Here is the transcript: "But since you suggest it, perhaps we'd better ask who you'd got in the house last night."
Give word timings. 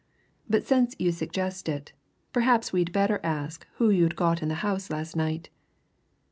"But 0.49 0.63
since 0.65 0.95
you 0.97 1.11
suggest 1.11 1.69
it, 1.69 1.93
perhaps 2.33 2.73
we'd 2.73 2.91
better 2.91 3.19
ask 3.23 3.67
who 3.75 3.91
you'd 3.91 4.15
got 4.15 4.41
in 4.41 4.49
the 4.49 4.55
house 4.65 4.89
last 4.89 5.15
night." 5.15 5.51